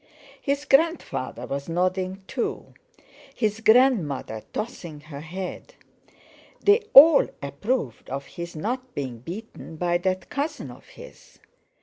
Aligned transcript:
His 0.41 0.65
grandfather 0.65 1.45
was 1.45 1.69
nodding 1.69 2.23
too, 2.25 2.73
his 3.35 3.59
grandmother 3.59 4.41
tossing 4.51 4.99
her 5.01 5.19
head. 5.21 5.75
They 6.59 6.87
all 6.95 7.27
approved 7.43 8.09
of 8.09 8.25
his 8.25 8.55
not 8.55 8.95
being 8.95 9.19
beaten 9.19 9.75
by 9.75 9.99
that 9.99 10.31
cousin 10.31 10.71
of 10.71 10.87
his. 10.87 11.37